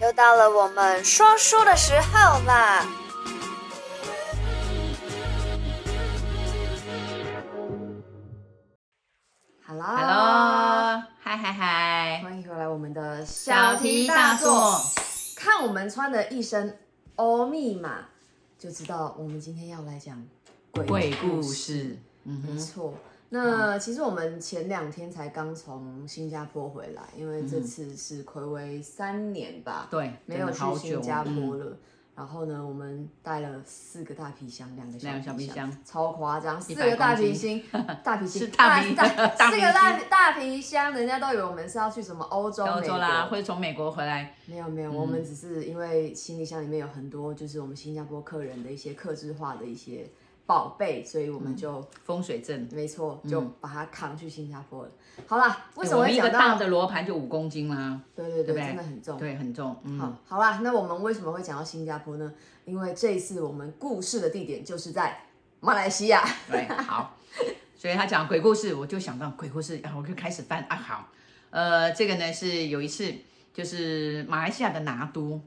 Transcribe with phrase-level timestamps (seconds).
[0.00, 2.84] 又到了我们说书的时候啦
[9.64, 14.80] ！Hello，嗨嗨嗨，欢迎回来我们的小题大做。
[15.36, 16.76] 看我们穿的一身
[17.14, 18.08] 欧密码，
[18.58, 20.20] 就知道我们今天要来讲
[20.72, 21.98] 鬼鬼故事。
[22.24, 22.94] 嗯，没错。
[23.30, 31.76] 那其实我们前两天才刚从新加坡回来，因为这次是暌违三年吧，对，没有去新加坡了。
[32.16, 37.60] 然后呢，我们带了四个大皮箱，两个小皮箱，超夸张，四个 大皮箱，
[38.04, 39.04] 大皮箱，大皮大，
[39.50, 44.32] 四个大大皮箱，人家都以为我们是要去什么欧洲、欧洲啦，或者从美国回来。
[44.46, 50.08] 没有没有，我们只是因为行李箱里面有很多，就是我们新加坡客人的一些客制化的一些。
[50.46, 54.90] 宝贝，所以我们就、嗯、风水阵，没错，就把它扛去新加坡了。
[55.16, 57.98] 嗯、好啦，为什么会讲到、欸、一个大的罗盘就五公斤啦？
[58.14, 59.76] 对对对，对对真的很重，对，很重。
[59.84, 62.32] 嗯，好，好啦，那我们为什么会讲到新加坡呢？
[62.64, 65.18] 因为这一次我们故事的地点就是在
[65.60, 66.22] 马来西亚。
[66.50, 67.16] 对，好，
[67.76, 70.76] 所以他讲鬼故事，我就想到鬼故事，然后我就开始翻啊。
[70.76, 71.08] 好，
[71.50, 73.12] 呃，这个呢是有一次，
[73.54, 75.40] 就是马来西亚的拿督。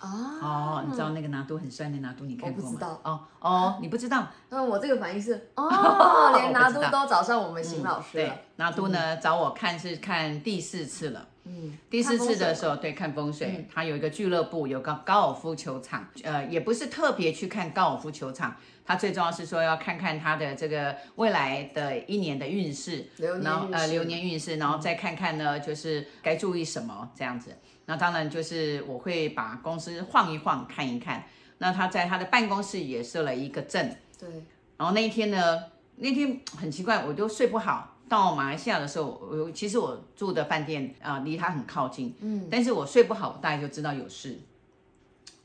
[0.00, 0.08] 哦，
[0.42, 2.68] 哦，你知道那个拿督很帅的拿督，你看过吗？
[2.68, 3.00] 我不知道。
[3.04, 4.26] 哦哦，你不知道？
[4.50, 8.24] 那我这个反应是 哦，连拿督都找上我们邢老师了。
[8.24, 11.28] 对，拿督呢找我看是看第四次了。
[11.44, 13.68] 嗯，第四次的时候，对，看风水。
[13.72, 16.04] 他有一个俱乐部，有个高尔夫球场。
[16.24, 23.06] 呃，也不是特别去看高尔夫球场，他最重要是说要看看他的这个未来的一年的运势，
[23.42, 27.56] 然后呃流年运势，然后再看看呢，就是该注意什么这样子。
[27.86, 31.24] 那当然就是我会把公司晃一晃，看一看。
[31.58, 33.96] 那他在他的办公室也设了一个阵。
[34.18, 34.28] 对。
[34.76, 35.62] 然后那一天呢，
[35.96, 37.96] 那天很奇怪，我就睡不好。
[38.08, 42.14] 到马来西亚的时候，我其实我住的饭店啊，离他很靠近。
[42.20, 42.46] 嗯。
[42.50, 44.38] 但是我睡不好，我大概就知道有事，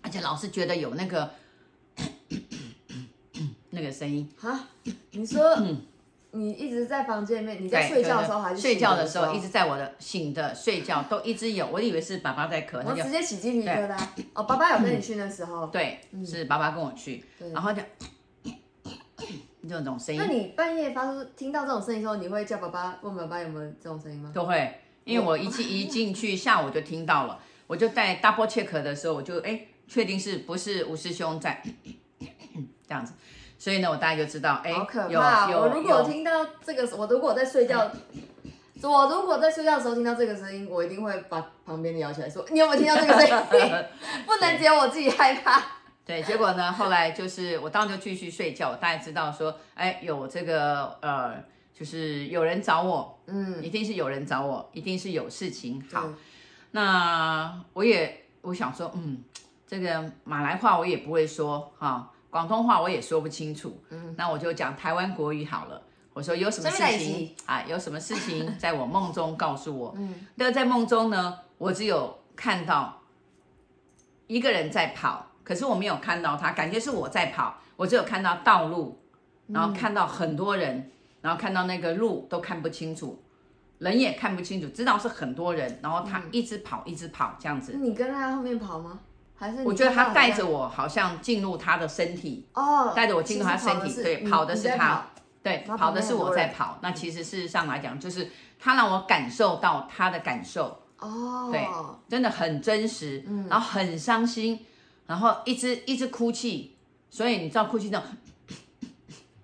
[0.02, 1.32] 而且老是觉得有那个
[3.70, 4.30] 那个声音。
[4.38, 4.68] 哈？
[5.12, 5.42] 你说？
[6.34, 13.98] 嗯你一直在房间里面，你在睡觉的时候还是睡觉的时候，一直在我的醒的睡觉都一直有，我以为是爸爸在咳，我直接起鸡皮疙瘩。
[14.34, 15.68] 哦，爸爸有跟你去那时候？
[15.68, 17.22] 对，是爸爸跟我去，
[17.52, 17.82] 然后就
[19.68, 20.22] 这种声音。
[20.26, 24.32] 那你半夜发出听到这种声音的时候，你会叫爸爸问爸爸有没有这种声音吗？
[24.34, 27.38] 都会，因为我一进一进去下午就听到了，
[27.68, 31.62] 我就在 double check 的时候，我就哎确定是不是吴师兄在
[32.88, 33.12] 这样子。
[33.62, 35.48] 所以呢，我大概就知道，哎，好可怕！
[35.56, 37.92] 我如果听到这个，我如果在睡觉，
[38.82, 43.76] 我如果在睡觉的时候听到这个声音，我一定会把旁边的摇起来说：“你有没有听到这个声音？”
[44.26, 45.62] 不能只有我自己害怕。
[46.04, 51.36] 对，结果呢，后来就是我当然就继续睡觉，我大概知道说，哎，有这个呃，
[51.72, 55.80] 就是有人找我，嗯，一定是有人找我，一定是有事情。
[55.94, 56.10] 好，
[56.72, 59.24] 那我也我想说，嗯，
[59.68, 62.12] 这个马来话我也不会说，哈。
[62.32, 65.80] 广东话我也说不清楚，嗯，那我就讲台湾国语好了。
[66.14, 67.64] 我说有什么事情啊？
[67.68, 69.94] 有什么事情 在我梦中告诉我？
[69.98, 73.02] 嗯，那在梦中呢，我只有看到
[74.28, 77.58] 一个人在跑，可是我没有看到他，感觉是我在跑。
[77.76, 79.00] 我只有看到道路，
[79.48, 83.22] 然后看到很多人，然后看到那个路都看不清楚，
[83.80, 87.74] 人也看不清楚，知道是很多人，然后他一直跑，一直跑这样子。
[87.74, 89.00] 你跟他后面跑吗？
[89.66, 95.08] 我觉得他带着我，好像进入他的身体哦，带着我进入他身体，对，跑的是他，
[95.42, 96.78] 对，跑的是我在跑。
[96.82, 101.68] 那其实事实上来讲，就是他让我感受到他的感受哦，对，
[102.08, 104.64] 真的很真实，然后很伤心，
[105.08, 106.76] 然后一直一直哭泣，
[107.10, 108.08] 所以你知道哭泣那种，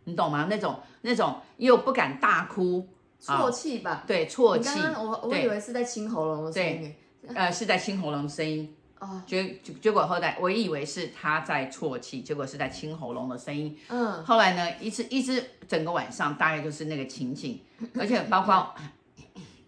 [0.03, 0.46] 你懂吗？
[0.50, 2.88] 那种那种又不敢大哭，
[3.19, 4.80] 啜泣吧，对，啜泣。
[4.96, 6.96] 我我以为是在清喉咙的声音，
[7.34, 8.75] 呃，是在清喉咙的声音。
[9.00, 13.78] 哦，结结果后来我以为是他在啜泣，结果是在清喉咙的声音。
[13.90, 17.62] 嗯，后来呢，一直一直整个晚上大概就是那个情景，
[18.00, 18.74] 而且包括，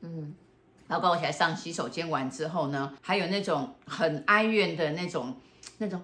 [0.02, 0.34] 嗯，
[0.88, 5.36] 包括我起来上洗手间完之后呢，还有那种很哀怨的那种
[5.78, 6.02] 那种，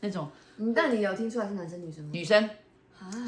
[0.00, 0.30] 那种。
[0.56, 2.10] 那你有听出来是男生女生吗？
[2.12, 2.48] 女生，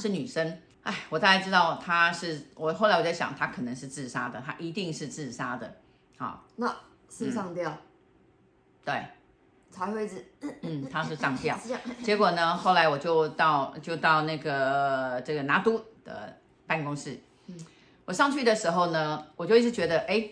[0.00, 0.58] 是女生。
[0.82, 5.76] 哎，我大概知道他是我后来我在想，他可能是自杀的，他一定是自杀的。
[6.17, 6.75] 好，那。
[7.16, 7.78] 是上吊，嗯、
[8.84, 9.05] 对，
[9.70, 10.26] 才会一直，
[10.62, 11.56] 嗯，他是上吊。
[12.02, 17.20] 结果呢，后来我就到就到那个这个拿督的办公室。
[17.46, 17.56] 嗯，
[18.05, 20.28] 我上去的时候呢，我就一直觉得，哎，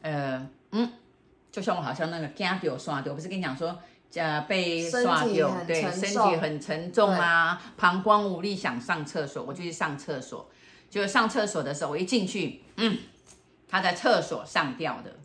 [0.00, 0.90] 呃，嗯，
[1.50, 3.78] 就像我好像那个惊掉刷掉，我不是跟你讲说，
[4.14, 10.48] 呃，被刷掉，对，身体很沉重啊，膀胱无力，想上厕所，我就去上厕所。
[10.88, 12.98] 就上厕所的时候，我一进去，嗯，
[13.68, 15.16] 他在厕所上吊的。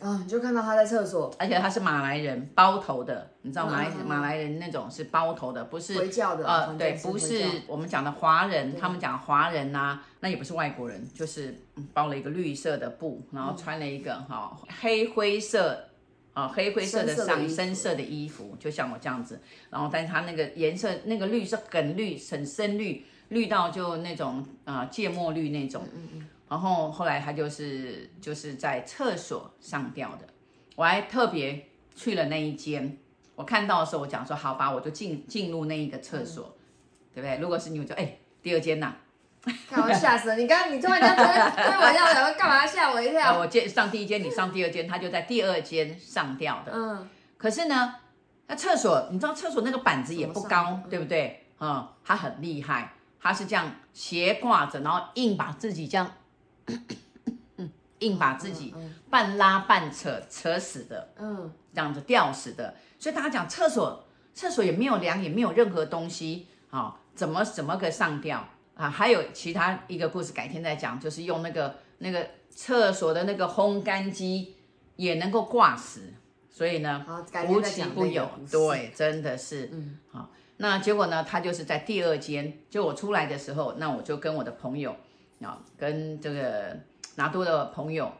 [0.00, 11.54] 啊，你就看到他在厕所，而且他是马来人，包头的，你知道马来马来人那种是包头的，不是回教的，呃，对，不是我们讲的华人，他们讲华人呐，那也不是外国人，就是
[11.92, 15.84] 包了一个绿色的布，然后穿了一个哈黑灰色，
[16.32, 25.82] 啊黑灰色的上深色的衣服，就像我这样子，然后但是他那个颜色那个绿色很绿，很深绿，绿到就那种啊芥末绿那种。
[26.50, 30.26] 然后后来他就是就是在厕所上吊的，
[30.74, 32.98] 我还特别去了那一间，
[33.36, 36.58] 我看到的时候我讲说好吧，我就进进入那一个厕所，嗯、
[37.14, 37.38] 对不对？
[37.40, 38.92] 如果是你，我就哎第二间呐，
[39.68, 40.34] 看我吓死了！
[40.34, 43.32] 你刚刚你突然间开开玩笑，我想说干嘛吓我一跳？
[43.38, 46.72] 我接上第一间，你上第二间，他就在第二间上吊的。
[46.74, 47.08] 嗯，
[47.38, 47.94] 可是呢，
[48.48, 51.46] 那厕所你知道厕所那个板子也不高，对不对？
[51.60, 56.10] 嗯，他很厉害，他是这样斜挂着，然后硬把自己这样。
[58.00, 58.74] 硬把自己
[59.10, 62.74] 半拉半扯扯死的，嗯，这样子吊死的。
[62.98, 68.88] 所以大家讲厕所，厕所也没有梁，也没有任何东西，好，怎么怎么个上吊啊？
[68.88, 74.56] 还有其他一个故事，改天再讲，就是用那个那个厕所的那个烘干机
[74.96, 76.14] 也能够挂死。
[76.50, 77.06] 所以呢，
[77.48, 80.30] 无奇不有，对，真的是，嗯，好。
[80.56, 84.94] 那结果呢，他就是在第二间，就我出来的时候，那我就跟我的朋友。
[85.42, 86.78] 啊，跟这个
[87.16, 88.12] 拿督的朋友，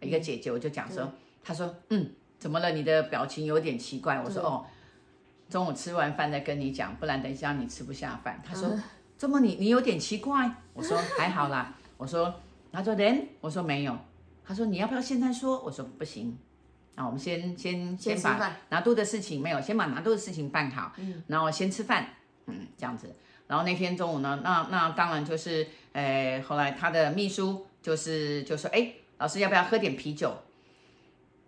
[0.00, 1.10] 一个姐姐，我就讲说，
[1.42, 2.72] 她说，嗯，怎么了？
[2.72, 4.20] 你的表情有点奇怪。
[4.20, 4.66] 我说，哦，
[5.48, 8.42] 中午吃完饭再跟你讲，不然等一下你吃不下饭。
[8.44, 8.70] 她说，
[9.16, 10.50] 怎么你你有点奇怪？
[10.74, 11.74] 我说还好啦。
[11.96, 12.34] 我说，
[12.72, 13.28] 她说人？
[13.40, 13.96] 我说没有。
[14.44, 15.62] 她说你要不要现在说？
[15.62, 16.36] 我说不行。
[16.96, 22.08] 那我们先先先把拿督的事情没有，先把拿督的事情办好，嗯，然后先吃饭，
[22.46, 23.14] 嗯，这样子。
[23.46, 30.34] 然后那天中午呢，那那当然就是，诶，后来他的秘书就是就说，哎，老师要不要喝点啤酒？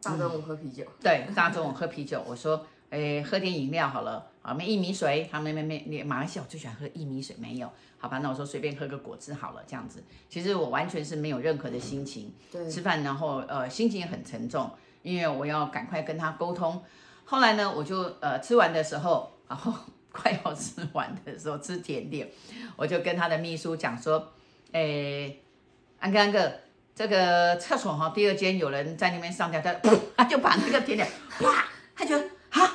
[0.00, 0.84] 大中午喝啤酒？
[1.00, 2.22] 对，大中午喝啤酒。
[2.24, 7.68] 我说，诶，喝点饮料好了，啊，没薏米水，他们没没没，马来西亚我最喜欢喝薏米水，没有，
[7.98, 10.00] 好吧，那我说随便喝个果汁好了，这样子。
[10.28, 14.70] 其实我完全是没有任何的心情，对，吃饭然后呃心情也很沉重，
[15.02, 16.80] 因为我要赶快跟他沟通。
[17.24, 19.74] 后来呢，我就呃吃完的时候，然后。
[20.12, 22.28] 快要吃完的时候，吃甜点，
[22.76, 24.32] 我就跟他的秘书讲说
[24.72, 25.40] ：“诶，
[26.00, 26.50] 安哥安哥，
[26.94, 29.72] 这个厕所哈，第二间有人在那边上吊，他
[30.16, 31.08] 他就把那个甜点，
[31.42, 31.64] 哇，
[31.94, 32.18] 他就
[32.50, 32.72] 哈，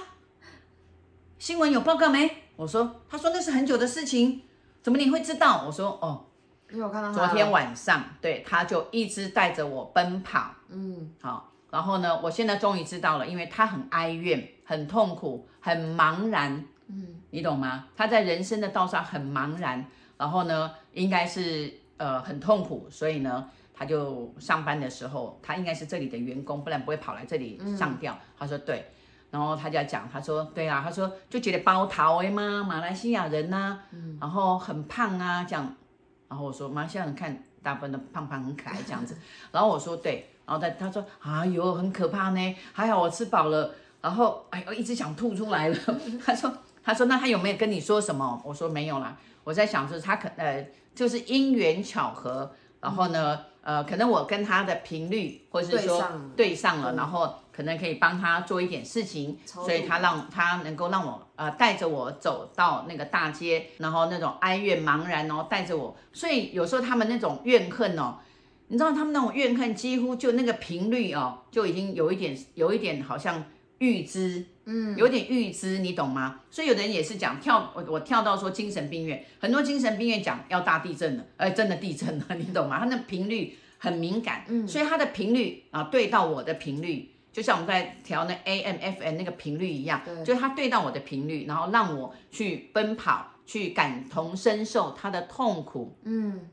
[1.40, 2.44] 新闻有报告没？
[2.56, 4.44] 我说，他说那是很久的事情，
[4.82, 5.64] 怎么你会知道？
[5.66, 6.26] 我说哦，
[6.72, 17.88] 因为我看到昨天晚上，对，他就一直带着我奔跑，嗯，好，然后呢，我现在终于知道了，因为他很哀怨，很痛苦，很茫然。”嗯，你懂吗？
[17.96, 19.84] 他在人生的道上很茫然，
[20.18, 28.14] 然后呢，应该是呃很痛苦，所以呢，他就上班的时候，他应该是这里的员工，不然不会跑来这里上吊。
[28.14, 28.92] 嗯、他说对，
[29.32, 35.76] 然后他就要讲，他说对啊，他说就觉得包头的嘛，马来西亚人呐、啊，嗯、然后很胖啊，这样，
[36.30, 39.18] 然后我说马来西亚人看大部分的胖胖很可爱这样子，
[39.52, 45.78] 然后我说对，然后他他说哎呦很可怕呢，还好我吃饱了，然后哎我一直想吐出来了，
[46.24, 46.54] 他说。
[46.84, 50.66] 他说：“那他有没有跟你说什么？”我说：“没有啦。”我在想，就是他可呃，
[50.96, 56.02] 就是因缘巧合，然后呢，呃，可能我跟他的频率，或者是说
[56.36, 65.96] 对上，了，然后可能可以帮他做一点事情，所以他让他能够让我呃带着我走到那个大街，然后那种哀怨茫然，然后带着我。
[66.14, 68.16] 所以有时候他们那种怨恨哦，
[68.70, 73.44] 你知道他们那种怨恨几乎就那个频率哦，就已经有一点有一点好像。
[73.80, 76.42] 预知，嗯，有点预知，你懂吗？
[76.50, 82.80] 所以有的人也是讲跳，我我跳到说精神病院，很多精神病院讲要大地震了，哎，真的地震了， 你懂吗？
[82.80, 96.48] 它那频率很敏感，嗯，所以它的频率啊对到我的频率，就像我们在调那 AM、FM 那个频率一样，对，就是它对到我的频率，然后让我去奔跑，去感同身受他的痛苦，嗯，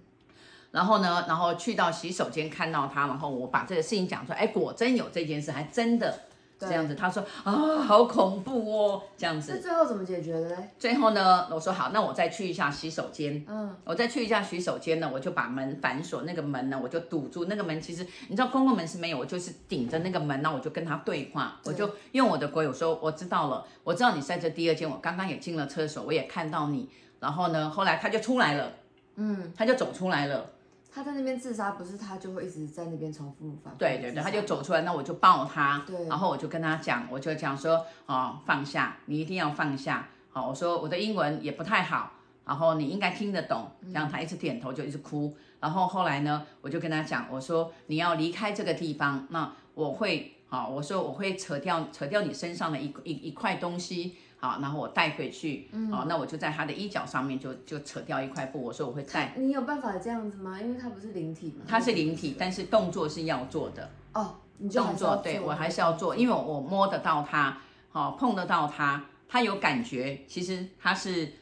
[0.72, 6.22] 然后呢，然后去到洗手间看到他，然后我把这个事情讲出来，哎，果真有这件事，还真的。
[6.60, 9.52] 这样子，他说啊，好恐怖哦，这样子。
[9.54, 10.56] 那最后怎么解决的嘞？
[10.78, 13.42] 最后呢，我说好，那我再去一下洗手间。
[13.48, 17.46] 嗯，我再去一下洗手间呢，我就把门反锁，那个门呢，我就堵住。
[17.46, 26.88] 那个门其实你知道，公共门是没有，我就是顶着那个门，那我就跟他对话，对我就用我的国语我说，我知道了，我知道你在这第二间，我刚刚也进了厕所，我也看到你。
[27.20, 28.72] 然后呢，后来他就出来了，
[29.16, 30.44] 嗯，他就走出来了。
[30.92, 33.78] 他在那边自杀，不是他就会一直在那边重复反复。
[33.78, 40.08] 对对对，他就走出来，那我就抱他，对然后我就跟他讲，我就讲说，哦，放下，你一定要放下。
[40.30, 42.12] 好，我说我的英文也不太好，
[42.44, 43.70] 然后你应该听得懂。
[43.84, 45.28] 这样他一直点头，就一直哭。
[45.28, 59.34] 嗯、然后后来呢，我就跟他讲，我说你要离开这个地方，那我会好，我说我会扯掉扯掉你身上的一一一块东西，好，然后我带回去，嗯，好，那我就在他的衣角上面就就扯掉一块布，我说我会带。
[59.36, 60.58] 你有办法这样子吗？
[60.60, 61.66] 因为他不是灵体吗？
[61.68, 63.90] 他是灵体，但是动作是要做的。
[64.14, 67.58] 哦，你就动作对我还是要做，因为我摸得到他，
[67.90, 71.34] 好，碰得到他，他有感觉，其实他是。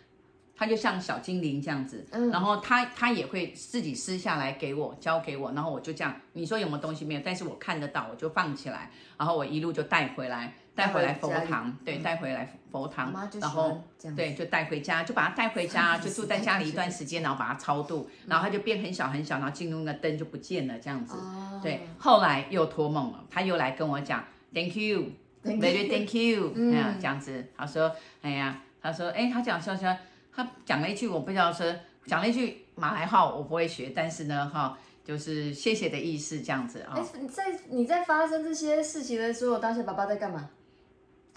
[0.61, 7.21] 他就像小精灵这样子，嗯、然后他他也会自己撕下来给我，交给我，然后我就这样，你说有没有东西没有？
[7.25, 13.83] 但是我看得到，我就放起来，然后我一路就带回来，带回来佛堂，对，带回来佛堂，然后
[14.15, 21.17] 对，就带回家，就把它带回家， 就住在家里一段时间，然后把它超度，然后他就变很小很小，然后进入那灯就不见了，这样子，
[21.61, 27.93] 对，后来又托梦了，他又来跟我讲，Thank you，very thank you，这样这样子，他说，
[28.23, 29.97] 哎呀，他说，哎，他讲笑笑。
[30.33, 31.67] 他讲了一句，我不知道说
[32.07, 36.95] 讲了一句马来话，我不会学，但是呢，哈，就是谢谢的意思这样子啊。
[37.21, 40.49] 你在你在发生这些事情的时候，当时爸爸在干嘛？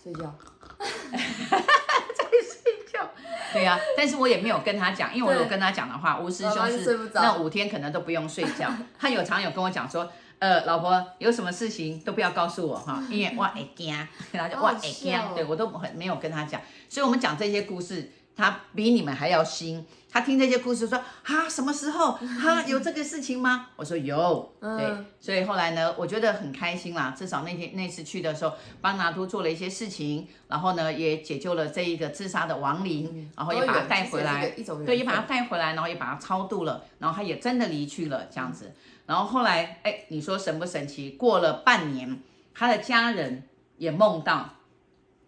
[0.02, 0.34] 睡觉。
[0.80, 3.10] 在睡觉。
[3.54, 8.72] 对呀、啊，但是我也没有跟他讲，因为我有跟他讲的话，吴师兄是那五天可能都不用睡觉。
[8.98, 13.96] 他有常有跟我讲说，呃，老婆有什么事情都不要告诉我哈， 因为我会惊，
[14.32, 18.12] 然后就我会惊，对我都很没有跟他讲，所以我们讲这些故事。
[18.36, 23.68] 他比你们还要新，他听这些故事说啊，什么时候 哈有这个事情吗？
[23.76, 27.14] 我说有，对，所以后来呢，我觉得很开心啦。
[27.16, 34.50] 至少那天那次去的时候，帮拿督做了一些事情，然后呢，也解救了这一个自杀的亡灵，然后也把他带回来，
[34.86, 38.74] 对，也把他带回来，然后也把他超度了，然后他也真的离去了这样子。
[39.06, 41.12] 然后后来，哎，你说神不神奇？
[41.12, 42.22] 过了半年，
[42.54, 43.44] 他的家人
[43.78, 44.50] 也梦到。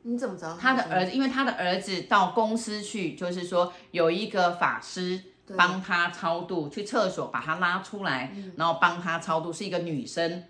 [0.03, 1.12] 你怎么知道他的儿子？
[1.12, 5.22] 因为他的儿子到公司去，就是说有一个法师
[5.57, 10.43] 帮他超度，去厕所把他拉出来，嗯、然后帮他超度，是一个女生，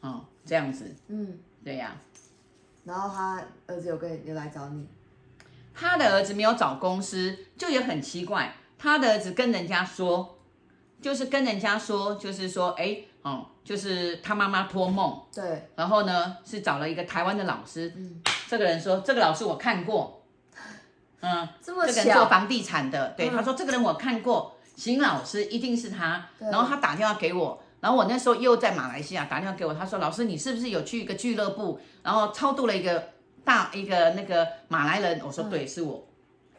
[0.00, 2.02] 哦，这样子，嗯，对呀、啊。
[2.84, 4.86] 然后他儿子有跟有来找你，
[5.74, 8.54] 他的儿子没有找公司，就也很奇怪。
[8.78, 10.38] 他的儿子跟人家说，
[11.04, 13.44] 就是跟人家说，就是说，哎，哦。
[13.62, 20.22] 就是他妈妈托梦，对，然后呢是找了一个台湾的老师，嗯，这个人说这个老师我看过，
[21.20, 33.12] 嗯，这么巧，这个人做房地产的，对，他说这个人我看过，邢老师一定是他，然后他打电话给我，然后我那时候又在马来西亚打电话给我，他说老师你是不是有去一个俱乐部，然后超度了一个
[33.44, 36.06] 大一个那个马来人，我说对，是我，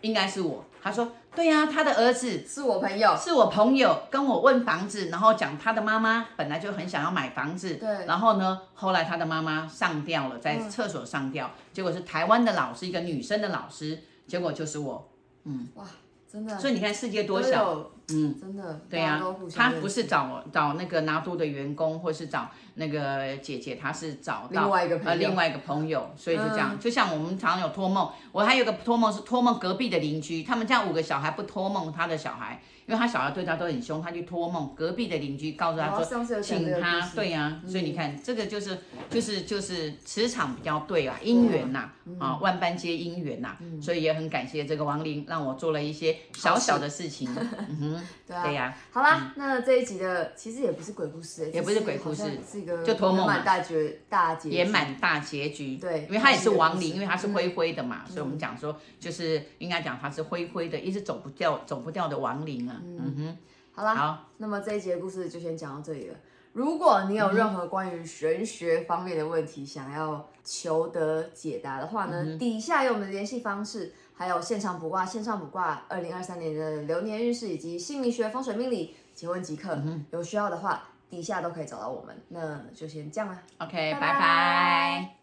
[0.01, 0.65] 应该是我。
[0.85, 15.09] 他说：“对呀、啊，他的儿子是我朋友，是我朋友跟我问房子，然后讲他的妈妈本来就很想要买房子，对，然后呢，后来他的妈妈上吊了，在厕所上吊，嗯、结果是台湾的老师，一个女生的老师，结果就是我，
[15.45, 15.83] 嗯，哇，
[16.31, 32.61] 真的，所以你看世界多小。”嗯，真的，对呀、啊，他不是找找那个拿督的员工，或是找那个姐姐，他是找到另外一个呃另外一个朋友，所以就这样，嗯、就像我们常常有托梦，我还有个托梦是托梦隔壁的邻居，他们家五个小孩不托梦他的小孩。
[32.87, 38.77] 因为他小孩对他都很凶，他就托梦隔壁的邻居告诉他说，请他，对呀，所以你看这个就是
[39.09, 47.27] 就是就是磁场比较对啊，姻缘呐，啊万般皆姻缘呐，所以也很感谢这个王林让我做了一些小小的事情，
[47.69, 47.94] 嗯哼，
[48.27, 62.81] 对呀，好啦，那这一集的其实也不是鬼故事，也不是鬼故事，是一个就托梦嘛，大结大结圆满大结局，对，因为它也是亡灵，因为它是灰灰的嘛，所以我们讲说就是应该讲它是灰灰的，一直走不掉走不掉的亡灵啊。
[62.83, 63.15] 嗯。
[63.17, 63.37] 哼，
[63.73, 66.15] 好啦，好，那么这一集的故事就先讲到这里了。
[66.53, 82.15] 如果你有任何关于玄学方面的问题想要求得解答的话呢，嗯、底下有我们的联系方式，还有现场卜卦、线上卜卦、二零二三年的流年运势以及姓名学、风水命理、结婚即刻，嗯、有需要的话，底下都可以找到我们。
[82.29, 85.15] 那就先这样了，OK，拜拜。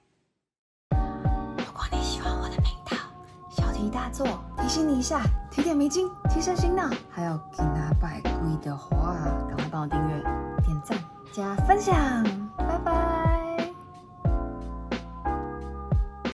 [1.59, 2.97] 如果你喜欢我的频道，
[3.51, 4.27] 小题大做，
[4.59, 5.23] 提醒你一下。
[5.51, 8.33] 提点迷津，提升心脑，还有给拿百贵
[8.63, 9.15] 的话，
[9.49, 10.23] 赶快帮我订阅、
[10.65, 10.99] 点赞、
[11.31, 11.95] 加分享。